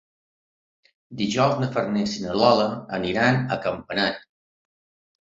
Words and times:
Dijous 1.19 1.61
na 1.61 1.69
Farners 1.77 2.17
i 2.21 2.25
na 2.25 2.35
Lola 2.41 2.67
iran 3.13 3.41
a 3.59 3.63
Campanet. 3.71 4.29